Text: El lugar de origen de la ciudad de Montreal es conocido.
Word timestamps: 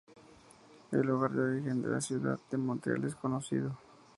El 0.91 1.01
lugar 1.01 1.29
de 1.33 1.43
origen 1.43 1.83
de 1.83 1.89
la 1.89 2.01
ciudad 2.01 2.39
de 2.49 2.57
Montreal 2.57 3.03
es 3.03 3.13
conocido. 3.13 3.77